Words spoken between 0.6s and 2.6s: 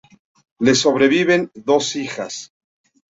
sobreviven dos hijas.